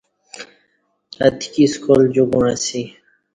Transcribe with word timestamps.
اتکی 1.25 1.65
سکال 1.73 2.01
جوکوع 2.13 2.45
اسی۔ 2.53 2.81